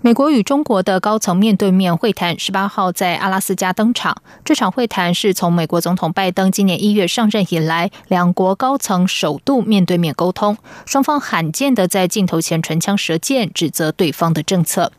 [0.00, 4.16] 美国与中国的高层面对面会谈十八号在阿拉斯加登场。
[4.44, 10.56] 这场会谈是从美国总统拜登今年一月上任以来，两国高层首度面对面沟通，
[10.86, 14.92] 双方罕见的在镜头前唇枪舌剑，指责对方的政策。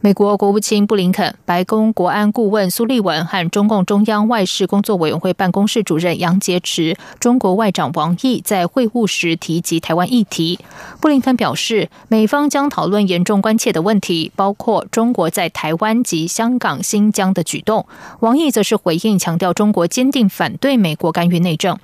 [0.00, 10.58] 美国国务卿布林肯、白宫国安顾问苏利文和中共中央外事工作委员会办公室主任杨洁篪、中国外长王毅在会晤时提及台湾议题。
[11.00, 17.86] 布林肯表示，美方将讨论严重关切的问题，包括中国在台湾及香港、新疆的举动。
[18.20, 21.78] 王毅则是回应，强调中国坚定反对美国干预内政。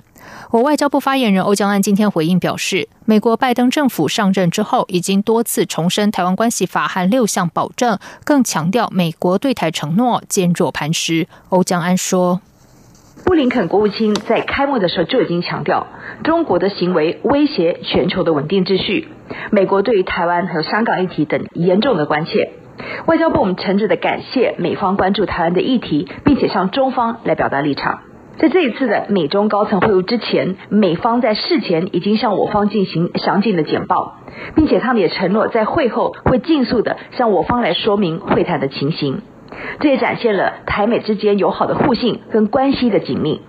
[0.49, 11.27] 我外交部发言人欧江安今天回应表示，美国拜登政府上任之后，已经多次重申《台湾关系法》和六项保证，更强调美国对台承诺坚若磐石。
[11.49, 12.39] 欧江安说
[13.25, 15.87] ：“布林肯国务卿在开幕的时候就已经强调，
[16.23, 19.09] 中国的行为威胁全球的稳定秩序，
[19.51, 22.51] 美国对于台湾和香港议题等严重的关切。
[23.07, 27.99] 外交部我们诚挚的感谢美方关注台湾的议题，并且向中方来表达立场。”
[28.39, 34.19] 在这一次的美中高层会晤之前，美方在事前已经向我方进行详尽的简报，
[34.55, 39.21] 并且他们也承诺在会后会尽速的向我方来说明会谈的情形。
[39.79, 43.41] 这也展现了台美之间友好的互信跟关系的紧密。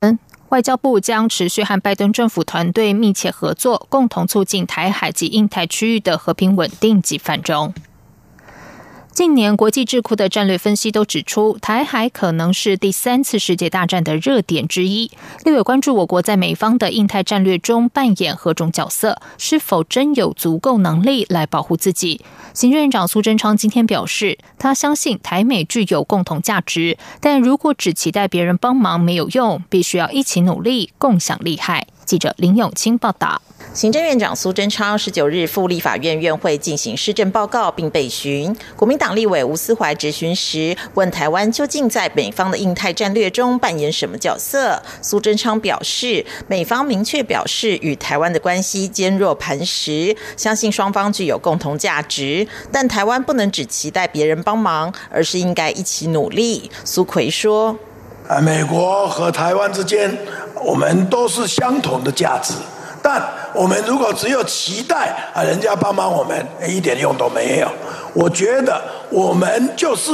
[0.00, 7.72] 嗯，外交部将持续和拜登政府团队密切合作，共同促进台海及印太区域的和平稳定及繁荣。
[9.14, 15.10] 近年，国际智库的战略分析都指出，台海可能是第三次世界大战的热点之一。
[15.44, 22.22] 另有关注我国在美方的印太战略中扮演何种角色，是否真有足够能力来保护自己？
[22.54, 31.86] 行政院长苏贞昌今天表示，他相信台美具有共同价值，但如果只期待别人帮忙没有用，必须要一起努力，共享利害。
[32.06, 33.42] 记者林永清报道。
[33.74, 44.82] 行政院长苏贞昌十九日赴立法院院会进行施政报告并被询，国民党立委吴思怀质询时问台湾究竟在美方的印太战略中扮演什么角色？
[45.00, 56.70] 苏贞昌表示，美方明确表示与台湾的关系坚若磐石，相信双方具有共同价值，但台湾不能只期待别人帮忙，而是应该一起努力。
[56.84, 57.74] 苏奎说：“，
[58.42, 60.14] 美国和台湾之间，
[60.62, 62.52] 我们都是相同的价值。”
[63.02, 63.20] 但
[63.52, 67.68] 我们如果只有期待啊，人家帮忙我们，一点用都没有。
[68.14, 68.80] 我觉得
[69.10, 70.12] 我们就是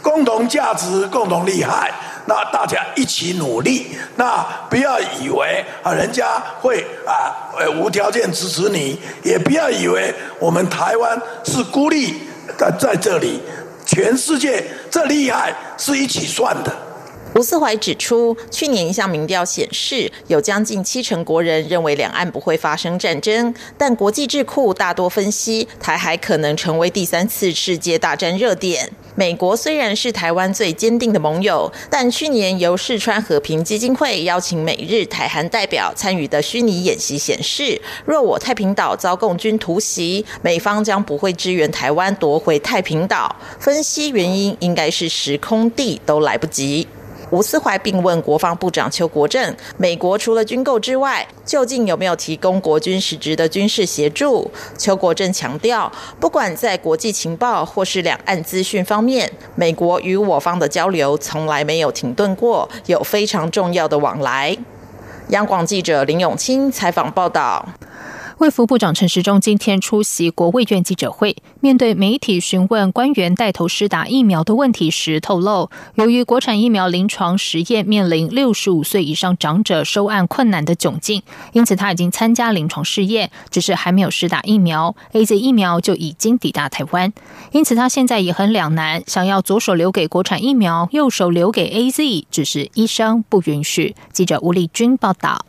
[0.00, 1.92] 共同价值、共同利害，
[2.26, 3.96] 那大家一起努力。
[4.16, 12.22] 那不要以为啊，人家会啊，呃，无条件支持你，也不要以为我们台湾是孤立
[12.56, 13.42] 在在这里。
[13.84, 16.70] 全世界这厉害是一起算的。
[17.38, 28.90] 吴思怀指出，去年一项民调显示，有将近七成国人认为两岸不会发生战争，但国际智库大多分析，台海可能成为第三次世界大战热点。
[29.14, 43.36] 美国虽然是台湾最坚定的盟友，但去年由世川和平基金会邀请美日台韩代表参与的虚拟演习显示，若我太平岛遭共军突袭，美方将不会支援台湾夺回太平岛。
[43.60, 46.88] 分析原因应该是时空地都来不及。
[47.30, 64.56] 吴思怀并问国防部长邱国正：“美国除了军购之外，究竟有没有提供国军实质的军事协助？”邱国正强调，不管在国际情报或是两岸资讯方面，美国与我方的交流从来没有停顿过，有非常重要的往来。
[65.28, 67.68] 央广记者林永清采访报道。
[68.38, 84.94] 卫福部长陈时中今天出席国卫院记者会，面对媒体询问官员带头施打疫苗的问题时，透露，由于国产疫苗临床实验面临六十五岁以上长者收案困难的窘境，因此他已经参加临床试验，只是还没有施打疫苗。
[85.10, 87.12] A Z 疫苗就已经抵达台湾，
[87.50, 93.96] 因此他现在也很两难，想要左手留给国产疫苗，右手留给 A Z，只是医生不允许。
[94.12, 95.44] 记者吴丽君报道。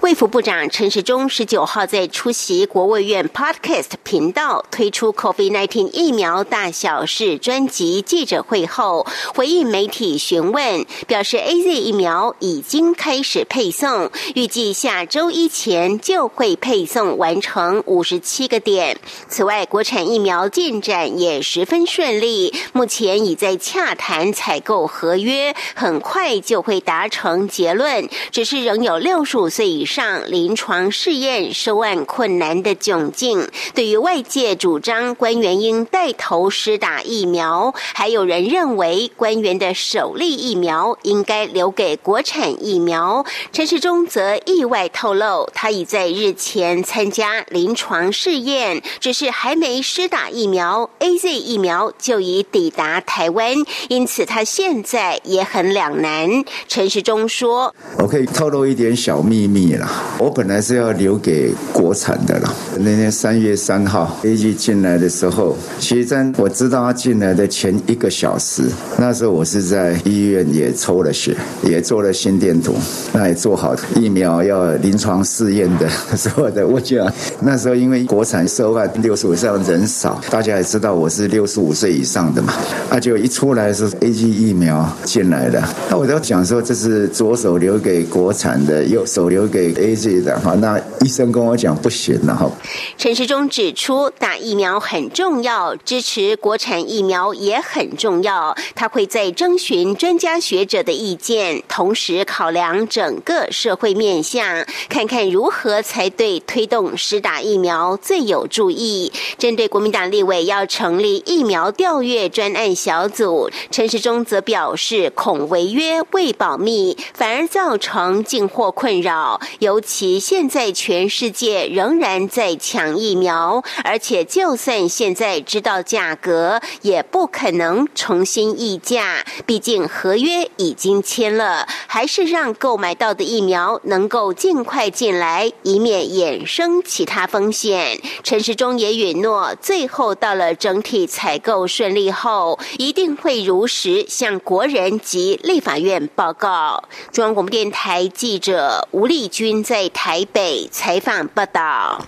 [0.00, 18.98] 卫福部长陈时中十九号在出席国卫院 Podcast 频道推出 COVID-19 疫苗大小事专辑记者会后，回应媒体询问，表示 A Z 疫苗已经开始配送，预计下周一前就会配送完成五十七个点。
[19.28, 28.08] 此外，国产疫苗进展也十分顺利，目前已在洽谈采购合约，很快就会达成结论。
[28.32, 29.48] 只是仍有六十五。
[29.60, 33.46] 岁以上临床试验收案困难的窘境。
[33.74, 43.22] 对于外界主张官员应带头施打疫苗，还有人认为官员的首例疫苗应该留给国产疫苗。
[43.52, 53.52] 陈时中则意外透露，他已在日前参加临床试验，只是还没施打疫苗，A Z 疫苗就已抵达台湾，
[53.90, 56.42] 因此他现在也很两难。
[56.66, 62.52] 陈时中说：“我可以透露一点小秘密密啦，我本来是要留给国产的啦。
[62.78, 68.62] 那天三月三号 A G 进来的时候，其实在我知道他进来的前一个小时，
[68.98, 72.74] 那时候我是在医院也抽了血，也做了心电图，
[73.12, 77.04] 那也做好疫苗要临床试验的 所有的物件。
[77.40, 82.54] 那时候因为国产涉外六十五以上人少，大家也知道我是六十五岁以上的嘛，
[82.90, 90.54] 那就一出来是 A G 疫苗进来的，那我都讲说这是左手留给国产的，右手留给 A Z 的哈。
[90.54, 92.50] 那医生跟我讲不行了哈。
[92.98, 98.56] 陈时中指出，打疫苗很重要，支持国产疫苗也很重要。
[98.74, 109.12] 他会在征询专家学者的意见，同时考量整个社会面向，看看如何才对推动施打疫苗最有助益。
[109.38, 119.29] 针对国民党立委要成立疫苗调阅专案小组，陈时中则表示，恐违约未保密，反而造成进货困扰。
[119.58, 131.66] 尤其现在全世界仍然在抢疫苗，而且就算现在知道价格，也不可能重新议价，毕竟合约已经签了。
[131.86, 138.00] 还是让购买到的疫苗能够尽快进来，以免衍生其他风险。
[138.22, 146.82] 陈时中也允诺，最后到了整体采购顺利后，一定会如实向国人及立法院报告。
[147.12, 152.04] 中央广播电台记者吴丽军在台北采访报道。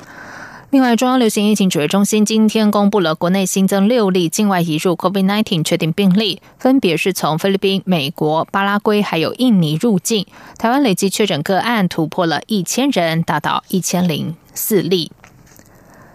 [0.71, 10.27] 另外，中央流行疫情指挥中心今天公布了国内新增六例境外移入 COVID-19 确定病例，分别是从菲律宾、美国、巴拉圭还有印尼入境。
[10.57, 15.13] 台湾累计确诊个案突破了一千人，达到一千零四例。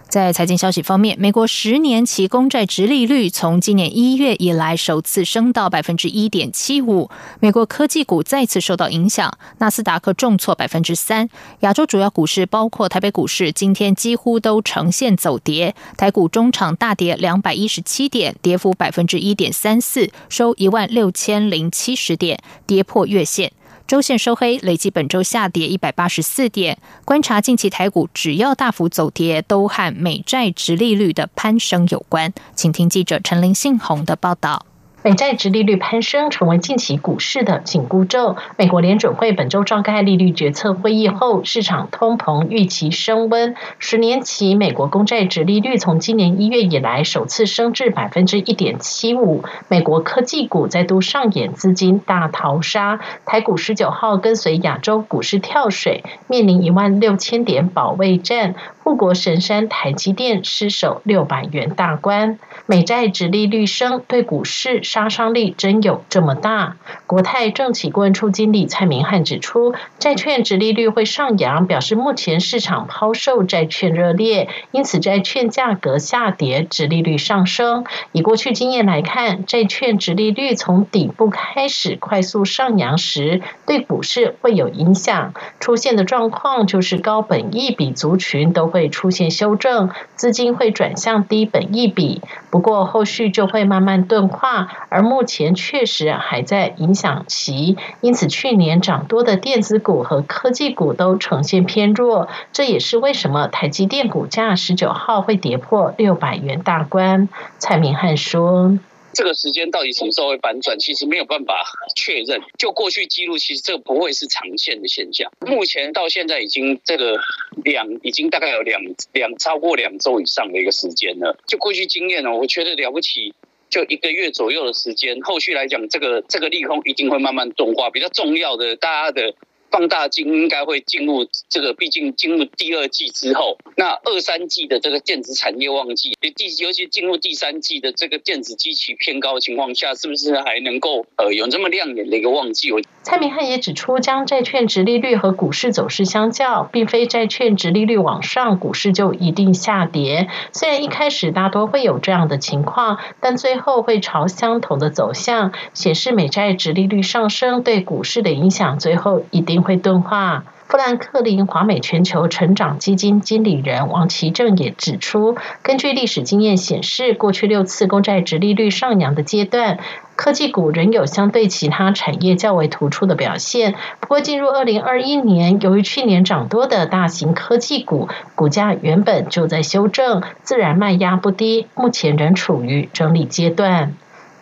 [0.08, 7.10] 在财经消息方面，美国十年期公债直利率从今年一月以来首次升到百分之一点七五。
[7.40, 11.28] 美国科技股再次受到影响，纳斯达克重挫百分之三。
[11.60, 15.74] 亚洲主要股市，包括台北股市，今天几乎都呈现走跌。
[15.98, 23.52] 台股中场大跌两百一十七点，跌幅百分之一点三四，收一万六千零七十点，跌破月线。
[23.88, 26.76] 周线收黑，累计本周下跌一百八十四点。
[27.06, 32.34] 观察近期台股，只要大幅走跌，都和美债直利率的攀升有关。
[32.54, 34.66] 请听记者陈林信宏的报道。
[35.04, 38.36] 美债值利率攀升，成为近期股市的紧箍咒。
[38.56, 43.54] 美国联准会本周召开利率决策会议后，市场通膨预期升温。
[43.78, 49.44] 十年期美国公债值利率从今年一月以来首次升至百分之一点七五。
[49.68, 58.56] 美国科技股再度上演资金大逃杀，台股十九号跟随亚洲股市跳水，面临一万六千点保卫战。
[58.82, 66.76] 护国神山台积电失守六百元大关，美债直利率升，对股市杀伤力真有这么大？
[67.06, 77.84] 国泰政企顾问处经理蔡明汉指出，债券直利率会上扬，表示目前市场抛售债券热烈，因此债券价格下跌，直利率上升。
[78.12, 85.34] 以过去经验来看，债券直利率从底部开始快速上扬时，对股市会有影响。
[85.60, 88.78] 出现的状况就是高本益比族群都会。
[88.78, 107.28] 会出现修正，资金会转向低本益比，不过后续就会慢慢钝化，而目前确实还在影响其，因此去年涨多的电子股和科技股都呈现偏弱，这也是为什么台积电股价十九号会跌破六百元大关。
[107.58, 108.78] 蔡明汉说。
[109.14, 110.78] 这个时间到底什么时候会反转？
[110.78, 111.54] 其实没有办法
[111.96, 112.40] 确认。
[112.56, 115.28] 就过去记录，其实这不会是常见的现象。
[115.44, 117.16] 目前到现在已经这个
[117.64, 118.80] 两，已经大概有两
[119.12, 121.36] 两超过两周以上的一个时间了。
[121.48, 123.34] 就过去经验呢，我觉得了不起，
[123.68, 125.20] 就一个月左右的时间。
[125.22, 127.90] 后续来讲，这个这个利空一定会慢慢钝化。
[127.90, 129.34] 比较重要的，大家的。
[129.70, 142.70] 放大镜应该会进入这个，毕竟进入第二季之后，那二三季的这个电子产业旺季，第尤其进入第三季的这个电子机器偏高的情况下，是不是还能够呃有这么亮眼的一个旺季？
[143.02, 150.28] 蔡明汉也指出，将债券值利率和股市走势相较，并非债券值利率往上，股市就一定下跌。
[150.52, 159.57] 虽然一开始大多会有这样的情况，但最后会朝相同的走向，显示美债值利率上升对股市的影响，最后一定。
[159.62, 160.44] 会钝化。
[160.66, 169.78] 富兰克林华美全球成长基金经理人王其正也指出，根据历史经验显示，过去六次公债值利率上扬的阶段。
[170.14, 183.94] 科技股仍有相对其他产业较为突出的表现，不过进入二零二一年，由于去年涨多的大型科技股股价原本就在修正，自然卖压不低，目前仍处于整理阶段。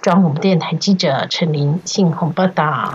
[0.02, 2.94] 中央电台记者陈林信宏报道。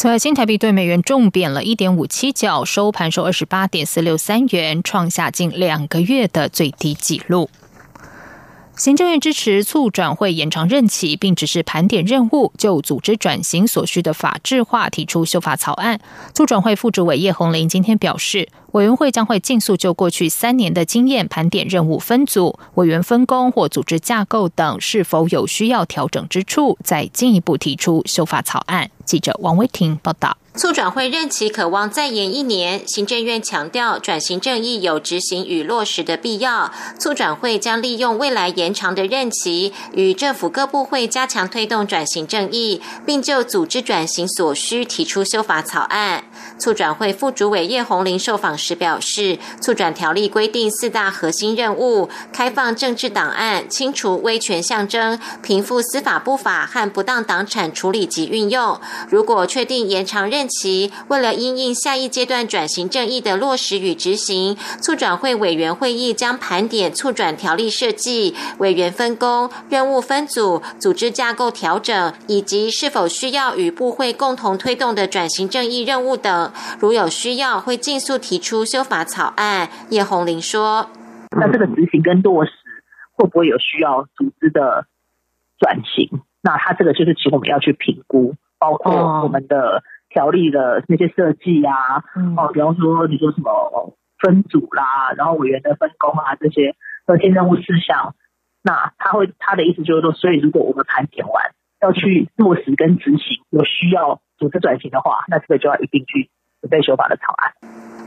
[0.00, 7.50] 此外，新台币对美元重贬了一点五七角，收盘收二十八点四六三元，创下近两个月的最低纪录。
[8.74, 16.00] 行政院支持促转会延长任期，并只是盘点任务，就组织转型所需的法制化提出修法草案。
[16.32, 28.90] 促转会副主委叶红林今天表示，委员会将会尽速就过去三年的经验盘点任务分组、委员分工或组织架构等是否有需要调整之处，再进一步提出修法草案。
[29.04, 30.36] 记者王威婷报道。
[30.56, 36.72] 促转会任期渴望再延一年，行政院强调转型正义有执行与落实的必要。
[36.98, 46.24] 促转会将利用未来延长的任期，与政府各部会加强推动转型正义，并就组织转型所需提出修法草案。
[46.58, 58.78] 促转会副主委叶红林受访时表示，促转条例规定四大核心任务：开放政治档案、清除威权象征、平复司法不法和不当党产处理及运用。
[59.08, 76.52] 如果确定延长任，期为了因应下一阶段转型正义的落实与执行，促转会委员会议将盘点促转条例设计、委员分工、任务分组、组织架构调整，以及是否需要与部会共同推动的转型正义任务等。
[76.80, 79.68] 如有需要，会尽速提出修法草案。
[79.90, 80.90] 叶红玲说
[81.38, 82.52] ：“那这个执行跟落实
[83.12, 84.86] 会不会有需要组织的
[85.58, 86.22] 转型？
[86.42, 92.02] 那他这个就是请我们要去评估，包括我们的。”条例的那些设计啊，
[92.36, 96.74] 哦，比方说你说什么分组啦，然后委员的分工啊，这些
[97.06, 98.16] 核心任务事项，
[98.60, 106.28] 那他会他的意思就是说，所以如果我们盘点完要去落实跟执行，有需要组织转型的话，那这个就要一定去
[106.60, 107.52] 准备修法的草案。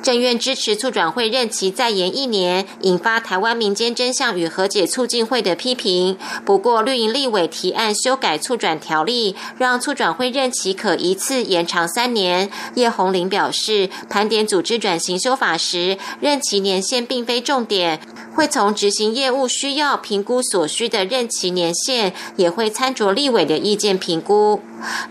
[0.03, 6.17] 政院支持促转会任期再延一年，引发台湾民间真相与和解促进会的批评。
[6.43, 12.49] 不过，绿营立委提案修改促转条例，让促转会任期可一次延长三年。
[12.75, 18.01] 叶红林表示，盘点组织转型修法时，任期年限并非重点，
[18.35, 24.59] 会从执行业务需要评估所需的任期年限，也会参酌立委的意见评估。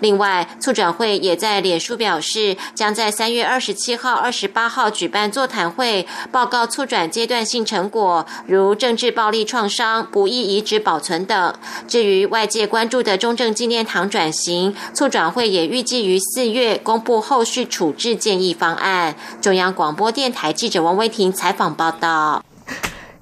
[0.01, 11.55] 另外，促转会也在脸书表示，将在三月二十七号、二十八号举办座谈会，报告促转阶段性成果，如政治暴力创伤、不易遗址保存等。
[11.87, 19.15] 至于外界关注的中正纪念堂转型，促转会也预计于四月公布后续处置建议方案。
[19.41, 22.43] 中央广播电台记者王威婷采访报道。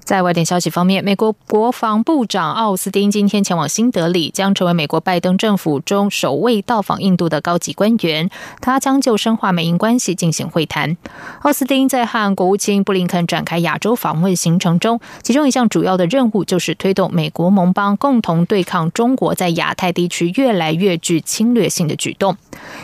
[0.03, 8.29] 在外电消息方面，美国国防部长奥斯汀今天前往新德里，将成为美国拜登政府中首位到访印度的高级官员。
[8.59, 10.97] 他将就深化美印关系进行会谈。
[11.43, 22.35] 奥斯汀在和国务卿布林肯展开亚洲访问行程中，其中一项主要的任务就是推动美国盟邦共同对抗中国在亚太地区越来越具侵略性的举动。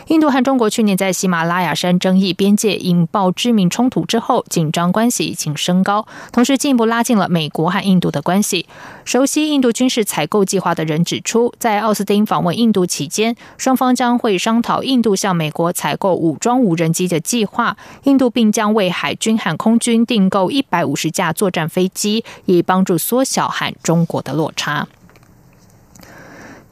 [0.06, 7.17] 印度和中国去年在喜马拉雅山争议边界引爆致命冲突之后，紧张关系已经升高，同时进一步拉近。
[7.18, 8.66] 了美国和印度的关系。
[9.04, 17.76] 熟悉印度军事采购计划的人指出，在奥斯汀访问印度期间，双方将会商讨印度向美国采购武装无人机的计划。
[18.04, 24.86] 印度并将为海军和空军订购一百五十架作战飞机，以帮助缩小和中国的落差。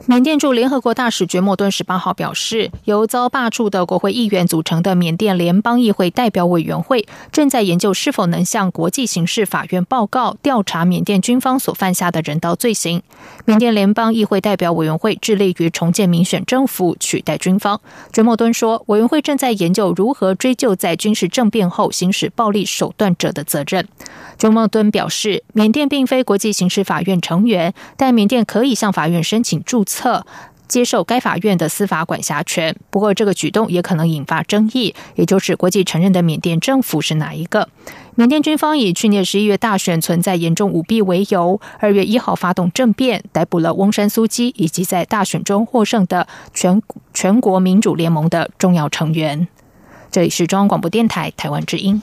[0.08, 13.02] 缅甸驻联合国大使觉莫敦十八号表示，由遭罢黜的国会议员组成的缅甸联邦议会代表委员会正在研究是否能向国际刑事法院报告调查缅甸军方所犯下的人道罪行。
[13.46, 17.80] 缅甸联邦议会代表委员会致力于重建民选政府，取代军方。
[18.12, 23.88] 觉莫敦说，委员会正在研究如何追究在军事政变后行使暴力手段者的责任。
[24.38, 29.95] 觉莫敦表示，缅甸并非国际刑事法院成员，但缅甸可以向法院申请注册。
[29.96, 30.26] 测
[30.68, 37.68] 接受该法院的司法管辖权，不过这个举动也可能引发争议，也就是国际承认的缅甸政府是哪一个？
[38.16, 46.82] 缅甸军方以去年十一月大选存在严重舞弊为由，二月一号发动政变，逮捕了翁山苏基以及在大选中获胜的全
[47.14, 49.48] 全国民主联盟的重要成员。
[50.10, 52.02] 这里是中央广播电台台湾之音。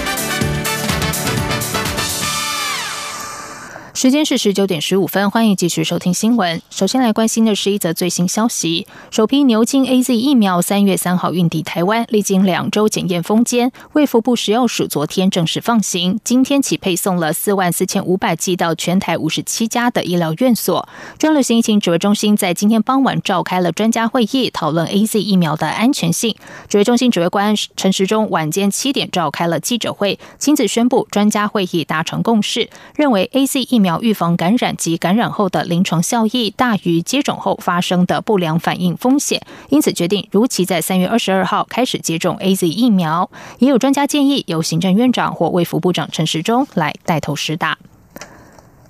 [4.01, 6.59] 时间是十九点十五分，欢迎继续收听新闻。
[6.71, 20.89] 首先来关心的是一则最新消息：首批牛津 A Z 疫苗三月三号运抵台湾，历经两周检验封监，卫福部食药署昨天正式放行，今天起配送了四万四千五百剂到全台五十七家的医疗院所。
[21.19, 26.35] 专流行疫情指挥中心在今天傍晚召开了专家会议，讨论 A Z 疫苗的安全性。
[26.67, 33.90] 指挥中心指挥官陈时中晚间七点召开了记者会，亲自宣布专家会议达成共识，认为 A Z 疫苗。
[33.99, 43.29] 预防感染及感染后的临床效益大于接种后发生的不良反应风险，因此决定如期在三月二十二号开始接种 A Z 疫苗。
[43.59, 47.77] 也有专家建议由行政院长或卫福部长陈时中来带头施打。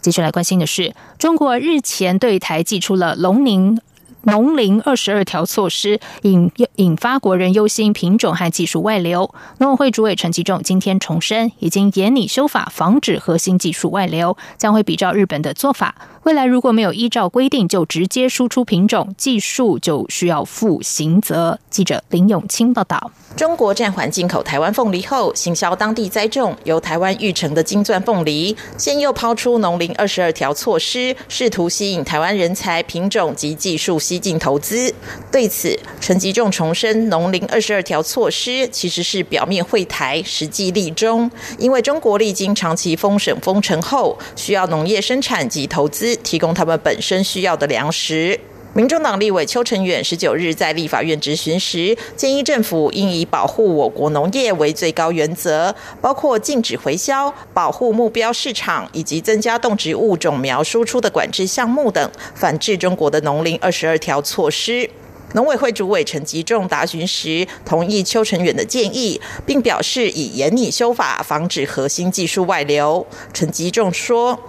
[0.01, 3.79] 接下来关心的是，中国日前对台寄出了龙宁。
[4.24, 9.34] 农林二十二条措施引引发国人忧心品种和技术外流。
[9.58, 15.96] 农委会主委陈其仲今天重申，已经严拟修法，防止核心技术外流，将会比照日本的做法。
[16.24, 21.60] 未来如果没有依照规定就直接输出品种技术，就需要负刑责。
[21.70, 23.12] 记者林永清报道。
[23.36, 34.94] 中国暂缓进口台湾凤梨后，行销当地栽种由台湾育成的金钻凤梨，现又抛出农林二十二条措施，试图吸引台湾人才、品种及技术吸进投资。
[35.32, 41.30] 对此，陈吉仲重申，农林二十二条措施其实是表面会台，实际立中。
[41.58, 48.40] 因为中国历经长期封省封城后，需要农业生产及投资提供他们本身需要的粮食。
[48.74, 64.90] 民众党立委邱成远十九日在立法院质询时，建议政府应以保护我国农业为最高原则，包括禁止回销、保护目标市场以及增加动植物种苗输出的管制项目等，反制中国的农林二十二条措施。
[65.34, 73.06] 农委会主委陈吉仲答询时，同意邱成远的建议，并表示以严拟修法，防止核心技术外流。
[73.34, 74.39] 陈吉仲说。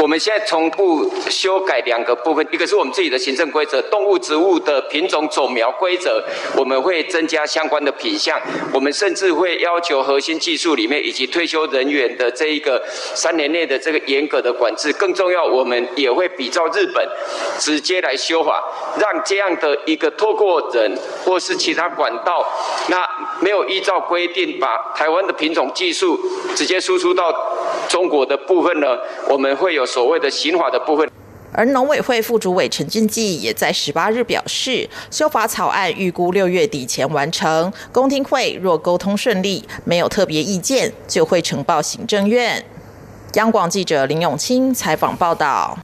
[0.00, 6.22] 我们现在同步修改两个部分，一个是我们自己的行政规则，动物、植物的品种种苗规则，
[6.56, 8.40] 我们会增加相关的品项。
[8.72, 12.82] 我们甚至会要求核心技术里面以及退休人员的这一个
[13.14, 14.92] 三年内的这个严格的管制。
[14.94, 17.08] 更重要，我们也会比照日本，
[17.60, 18.60] 直接来修法，
[18.98, 22.44] 让这样的一个透过人或是其他管道，
[22.88, 23.06] 那
[23.40, 26.18] 没有依照规定把台湾的品种技术
[26.56, 27.32] 直接输出到
[27.88, 28.98] 中国的部分呢，
[29.28, 29.86] 我们会有。
[29.86, 31.10] 所谓的刑法的部分，
[31.52, 37.70] 而农委会副主委陈俊记也在十八日表示，修法草案预估六月底前完成。
[37.92, 42.64] 公听会若沟通顺利，没有特别意见，就会呈报行政院。
[43.34, 45.78] 央广记者林永清采访报道。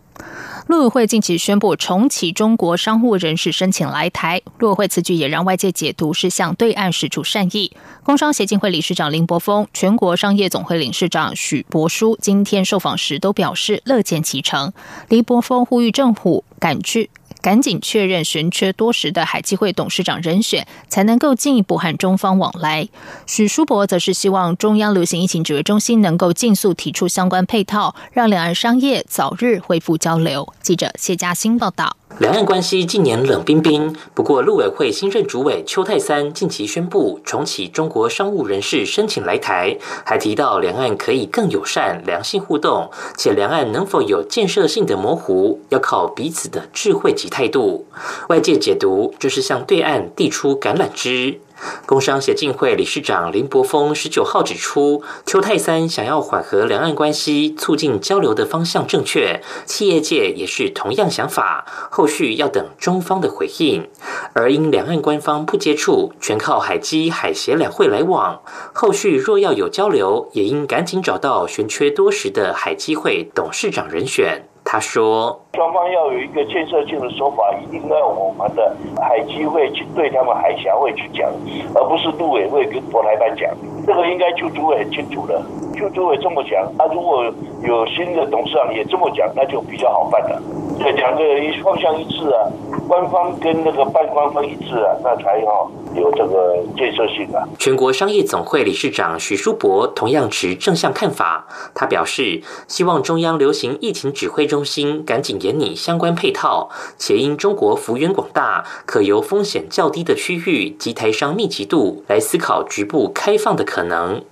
[0.68, 7.72] 陆委会近期宣布重启中国商务人士申请来台，陆委会此举也让外界解读是向对岸使出善意。
[8.02, 14.74] 工商协进会理事长林柏峰、全国商业总会理事长许博书今天受访时都表示乐见其成。
[15.09, 17.09] 林柏峰呼吁政府赶去。
[17.40, 22.88] 赶紧确认悬缺多时的海基会董事长人选，才能够进一步和中方往来。
[23.27, 30.53] 许书博则是希望中央流行疫情指挥中心能够尽速提出相关配套，让两岸商业早日恢复交流。
[30.62, 31.97] 记者谢嘉欣报道。
[32.16, 47.86] 两岸关系近年冷冰冰，不过陆委会新任主委邱泰三近期宣布重启中国商务人士申请来台，还提到两岸可以更友善、良性互动，且两岸能否有建设性的模糊，要靠彼此的智慧及态度。
[48.28, 51.38] 外界解读这是向对岸递出橄榄枝。
[51.86, 63.88] 工商协进会理事长林柏峰十九号指出，邱泰三想要缓和两岸关系、促进交流的方向正确，企业界也是同样想法，后续要等中方的回应。
[64.32, 68.42] 而因两岸官方不接触，全靠海基海协两会来往，
[68.72, 74.47] 后续若要有交流，也应赶紧找到悬缺多时的海基会董事长人选。
[74.70, 81.26] 他说：“双方要有一个建设性的说法，一定要我们的海基会去对他们海峡会去讲，
[81.74, 83.50] 而不是陆委会跟国台办讲。
[83.87, 85.42] 这个应该邱主委很清楚的，
[85.74, 86.70] 邱主委这么讲。
[86.76, 87.24] 他如果
[87.62, 90.42] 有新的董事长也这么讲，那就比较好办了。
[90.78, 91.24] 对，两个
[91.64, 92.44] 方向一致啊，
[92.87, 97.42] 官方跟那个半官方一致啊，那才好。”有这个建设性啊。
[97.59, 101.46] 全国商业总会理事长许书博同样持正向看法。
[101.74, 106.68] 他表示，希望中央流行疫情指挥中中心赶紧研拟相关配套，
[106.98, 114.24] 且因中国幅员广大，可由风险较低的区域及台商密集度来思考局部开放的可能。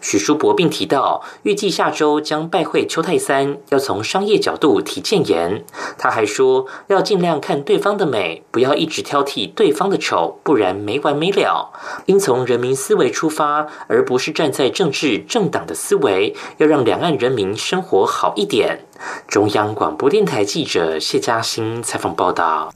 [0.00, 5.64] 许淑博并提到，预计下周将拜会邱泰三，要从商业角度提建言。
[5.98, 11.72] 他还说，要尽量看对方的美，不要一直挑剔对方的丑，不然没完没了。
[12.06, 18.84] 应从人民思维出发，而不是站在政治政党的思维，要让两岸人民生活好一点。
[19.26, 22.72] 中央广播电台记者谢嘉欣采访报道。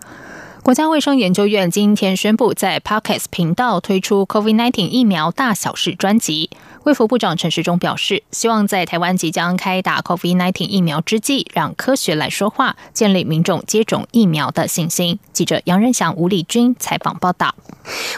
[0.62, 6.50] 国家卫生研究院今天宣布，在 Podcast 频道推出 COVID-19 疫苗大小事专辑。
[6.86, 15.18] 卫福部长陈时中表示，希望在台湾即将开打 COVID-19 疫苗之际，让科学来说话，建立民众接种疫苗的信心。
[15.32, 17.56] 记者杨仁祥、吴丽君采访报道。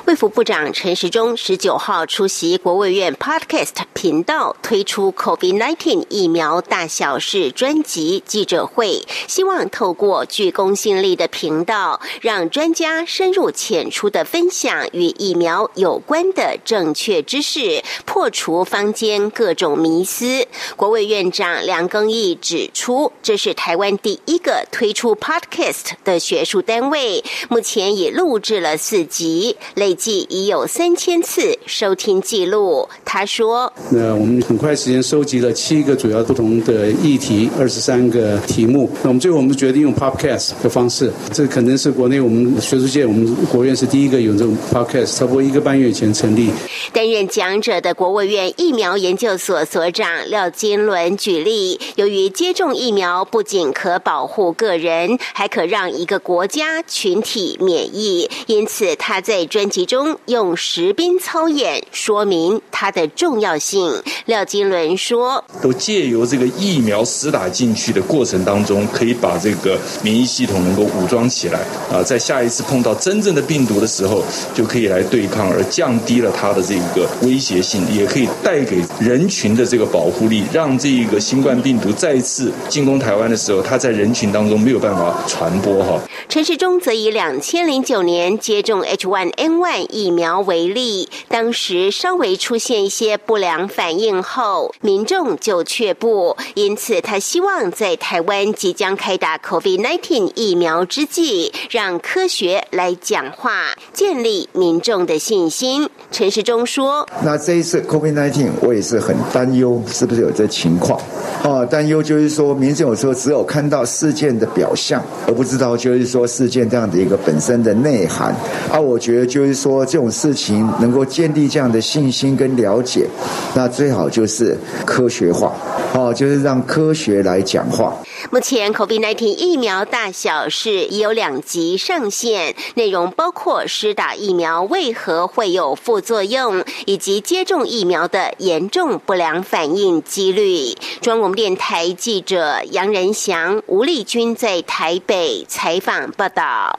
[0.07, 20.47] 卫福部长陈时中十九号出席国卫院 Podcast 频道推出 COVID-19 疫苗大小事专辑记者会，希望透过具公信力的频道，让专家深入浅出的分享与疫苗有关的正确知识，破除坊间各种迷思。
[20.77, 29.57] 国卫院长梁庚义指出，这是台湾第一个推出 Podcast 的学术单位，目前已录制了四集。
[29.75, 32.89] 累计已有三千次收听记录。
[33.05, 38.89] 他说：“那我们很快时间收集了七个主要不同的议题，二十三个题目。
[39.03, 46.51] 那我们最后我们决定用 Podcast 的方式，这可能是国内我们学术界我们国院是第一个有这种 Podcast，差不多一个半月前成立。”
[46.93, 59.48] 担任讲者的国务院疫苗研究所所长廖金伦举例，由于接种疫苗不仅可保护个人，还可让一个国家群体免疫，因此他在。
[59.49, 64.01] 专辑中用实兵操演说明它的重要性。
[64.27, 74.23] 廖金伦说：“都借由这个疫苗施打进去的过程当中，可以把这个免疫系统能够武装起来啊，在下一次碰到真正的病毒的时候，
[74.55, 89.33] 就可以来对抗，而降低了它的这个威胁性，也可以带给人群的这个保护力，让这个新冠病毒再次进攻台湾的时候，它在人群当中没有办法传播。”哈，陈世忠则以两千零九年接种 H1。
[89.39, 96.37] N 万疫苗为例，当时稍微出现一些不良反应后，民众就却步。
[96.55, 105.89] 因此，他希望在台湾即将开打 COVID-19 疫苗之际，让科学来讲话，建立民众的信心。
[106.11, 110.99] 陈时中说：“那这一次 COVID-19，我也是很担忧，是不是有这情况？
[111.43, 118.35] 啊，担忧就是说，民众有时候只有看到事件的表象，而不知道就是说事件这样的一个本身的内涵。
[118.73, 123.07] 啊，我觉得。”就是说，这种事情能够建立这样的信心跟了解，
[123.55, 125.53] 那最好就是科学化，
[125.93, 127.95] 哦，就是让科学来讲话。
[128.31, 140.75] 目前，COVID-19 疫苗大小是已有两级上限，内容包括施打疫苗为何会有副作用，以及接种疫苗的严重不良反应几率。
[141.01, 146.79] 中广电台记者杨仁祥、吴丽君在台北采访报道。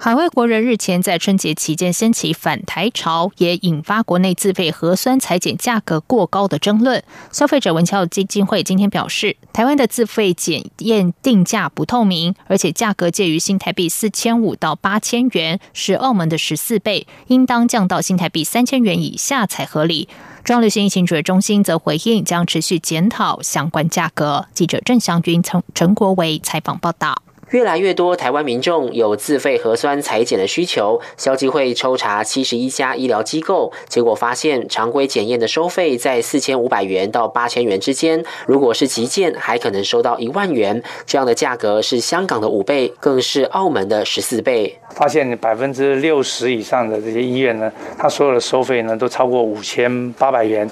[0.00, 7.02] 海外国人日前在春节期间掀起反台潮，也引发国内自费核酸裁剪价格过高的争论。
[7.32, 20.08] 消费者文教基金会今天表示，台湾的自费检验定价不透明，而且价格介于新台币四千五到八千元，是澳门的十四倍，应当降到新台币三千元以下才合理。
[20.44, 24.46] 中央流行疫情指挥中心则回应，将持续检讨相关价格。
[24.54, 27.20] 记者郑祥云从陈国维采访报道。
[27.50, 40.82] 越来越多台湾民众有自费核酸裁剪的需求，消基会抽查七十一家医疗机构，结果发现常规检验的收费在四千五百元到八千元之间，如果是急件，还可能收到一万元。
[41.06, 44.78] 这样的价格是香港的五倍，更是澳门的十四倍。
[44.98, 50.68] 发现百分之六十以上的这些医院呢，它所有的收费呢都超过五千八百元。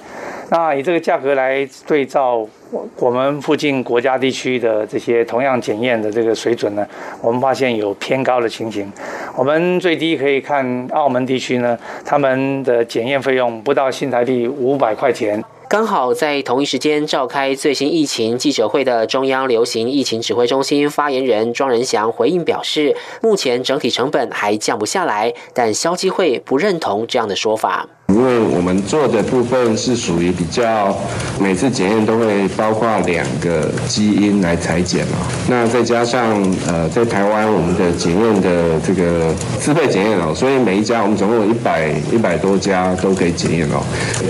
[0.50, 2.46] 那以这个价格来对照。
[2.72, 6.84] 我我们附近国家地区的这些同样检验的这个水准呢，
[7.22, 8.92] 我们发现有偏高的情形。
[9.36, 15.40] 我们最低可以看澳门地区呢，他们的检验费用不到新台币五百块钱。
[15.68, 27.88] 刚好在同一时间召开最新疫情记者会的中央流行疫情指挥中心发言人庄仁祥回应表示，目前整体成本还降不下来，但消基会不认同这样的说法。
[28.09, 30.97] 因为我们做的部分是属于比较，
[31.40, 43.83] 每次检验都会包括两个基因来裁剪嘛，那再加上呃在台湾我们的检验的这个自费检验哦，所以每一家我们总共有一百一百多家都可以检验哦。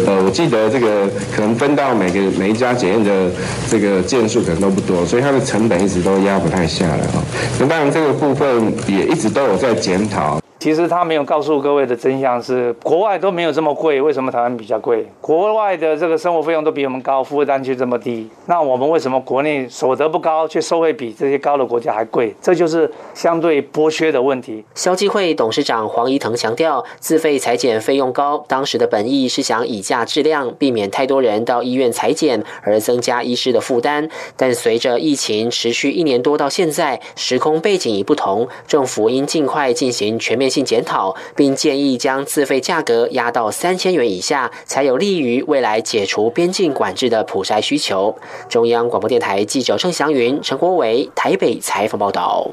[0.07, 3.31] 呃，我记得这个可能分到每个每一家检验的
[3.71, 7.23] 这个件数可能都不多，所以它的成本一直都压不太下来哦。
[7.61, 10.41] 那当然这个部分也一直都有在检讨。
[10.67, 15.07] 其实他没有告诉各位的真相是，国外都没有这么贵，为什么台湾比较贵？
[15.21, 22.35] 国外的这个生活费用都比我们高，负担却这么低，那我们为什么国内所得不高，却收费比这些高的国家还贵？
[22.43, 24.65] 这就是相对剥削的问题。
[24.75, 34.09] 消基会董事长黄怡腾强调，自费裁剪费用高，当时的本意是想以价质量，避免太多人到医院裁剪而增加医师的负担。
[34.37, 40.51] 但随着疫情持续一年多到现在，时空背景已不同，政府应尽快进行全面。
[40.57, 48.17] 性检讨，并建议将自费价格压到三千元以下，才有利于未来解除边境管制的普筛需求。
[48.49, 52.49] 中央广播电台记者郑祥云、陈国伟台北采访报道。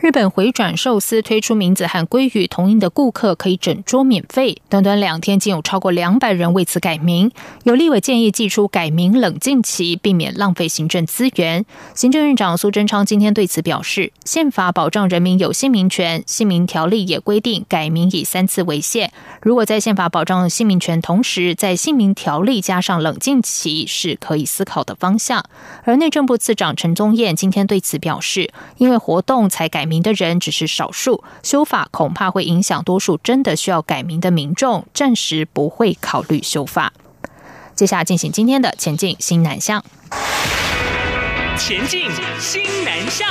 [0.00, 7.30] 日本回转寿司推出名字和鲑鱼同音的顾客可以整桌免费，短短两天竟有超过两百人为此改名。
[7.62, 11.64] 有立委建议寄出改名冷静期，避免浪费行政资源。
[11.94, 19.10] 行政院长苏贞昌今天对此表示，宪法保障人民有姓名权，姓名条例也规定改名以三次为限。
[19.40, 25.44] 如果在宪法保障姓名权同时，在姓名条例加上冷静期，是可以思考的方向。
[25.84, 29.93] 而内政部次长陈宗彦今天对此表示，因为活动才改名。
[29.94, 36.92] 名的人只是少数，修法恐怕会影响多数真的需要改名的民众，暂时不会考虑修法。
[37.76, 39.84] 接下来进行今天的前进新南向，
[41.56, 43.28] 前进新南向。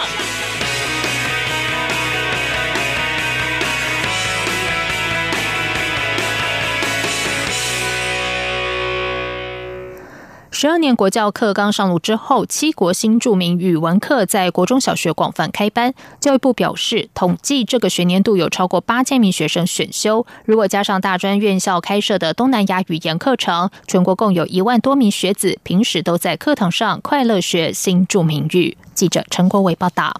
[10.64, 15.94] 十二年国教课刚上路之后，七国新著名语文课在国中小学广泛开班。
[16.22, 28.78] 教育部表示，统计这个学年度有超过八千名学生选修，如果加上大专院校开设的东南亚语言课程，全国共有一万多名学子平时都在课堂上快乐学新著名语。
[28.94, 30.14] 记者陈国伟报道。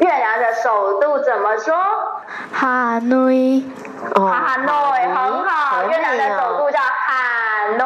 [0.00, 1.74] 越南的首都怎么说？
[2.50, 3.62] 哈内。
[4.14, 4.72] 哈内
[5.14, 7.84] 很好，越南的首都叫哈内。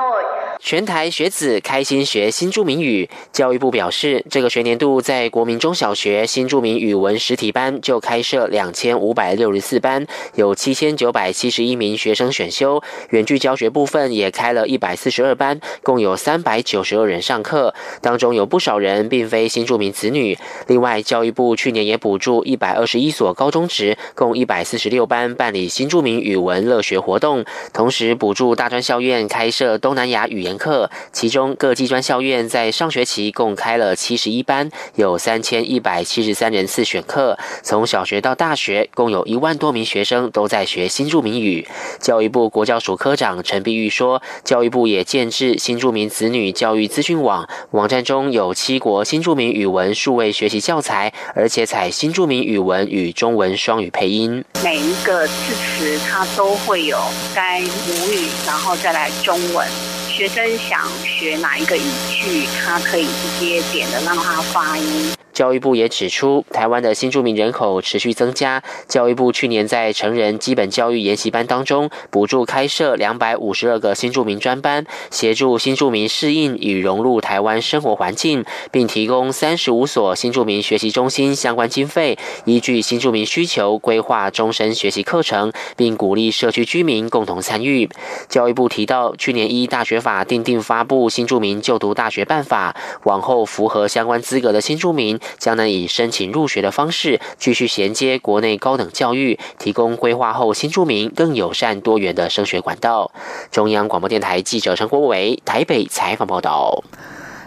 [0.62, 3.08] 全台学子开心学新著名语。
[3.32, 12.82] 教育部表示，这个学年度在国民中小学新著名语文实体班就开设两千五百六十四班，有七千九百七十一名学生选修。
[13.08, 20.38] 远距教学部分也开了一百四十二班，共有三百九十二人上课，当中有不少人并非新著名子女。
[20.66, 30.49] 另外，教育部去年也补助一百二十一所高中职，共一百四十六班办理新著名语文乐学活动，同时补助大专校院开设东南亚语言。
[30.58, 37.38] 课，其中各技专校院在上学期共开了七十一班，有三千一百七十三人次选课。
[37.62, 41.66] 从小学到大学，共有一万多名学生都在学新著名语。
[41.98, 54.44] 教育部国教署科长陈碧玉说，教育部也建制新著名子女教育资讯网，网站中有七国新著名语文数位学习教材，而且采新著名语文与中文双语配音。
[54.62, 56.98] 每一个字词它都会有
[57.34, 59.99] 该母语，然后再来中文。
[60.20, 61.80] 学生想学哪一个语
[62.10, 65.14] 句，他可以直接点的让他发音。
[65.32, 68.62] 教育部也指出，台湾的新住民人口持续增加。
[68.88, 87.88] 教育部去年在成人基本教育研习班当中，补助开设两百五十二个新住民专班，协助新住民适应与融入台湾生活环境，并提供三十五所新住民学习中心相关经费，依据新住民需求规划终身学习课程，并鼓励社区居民共同参与。
[88.28, 95.19] 教育部提到，去年依大学法订定发布新住民就读大学办法，往后符合相关资格的新住民。
[95.38, 103.10] 将能以申请入学的方式继续衔接国内高等教育，提供规划后新住民更友善多元的升学管道。
[103.50, 106.82] 中央广播电台记者陈国伟台北采访报道。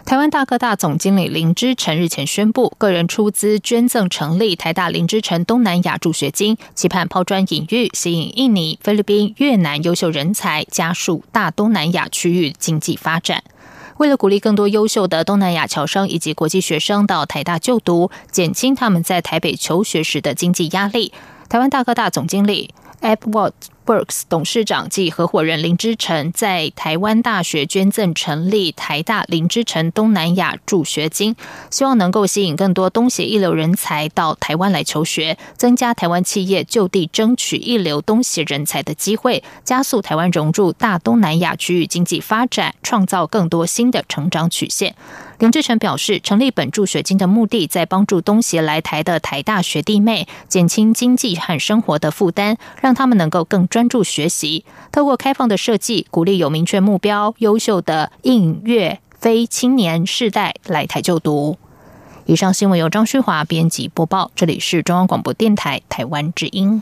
[0.06, 13.42] 台湾大哥大总经理林之成日前宣布，个人出资捐赠成立台大林之成东南亚助学金，期盼抛砖引玉，吸引印尼、菲律宾、越南优秀人才，加速大东南亚区域经济发展。
[13.98, 21.12] 为了鼓励更多优秀的东南亚侨生以及国际学生到台大就读，减轻他们在台北求学时的经济压力，
[21.48, 23.52] 台湾大哥大总经理 Edward。
[23.86, 31.36] Works 董事长及合伙人林之成在台湾大学捐赠成立台大林之成东南亚助学金，
[31.70, 44.94] 希望能够吸引更多东协一流人才到台湾来求学，增加台湾企业就地争取一流东协人才的机会，加速台湾融入大东南亚区域经济发展，创造更多新的成长曲线。
[45.38, 54.64] 林志成表示，成立本助学金的目的，在帮助东协来台的台大学弟妹减轻经济和生活的负担，让他们能够更专注学习。
[54.92, 61.58] 透过开放的设计，鼓励有明确目标、优秀的应乐非青年世代来台就读。
[62.26, 66.80] 以上新闻由张旭华编辑播报，这里是中央广播电台台湾之音。